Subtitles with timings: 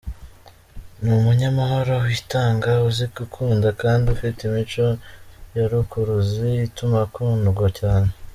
[1.01, 4.85] Ni umunyamahoro, witanga, uzi gukunda kandi ufite imico
[5.55, 8.09] ya rukuruzi ituma akundwa cyane.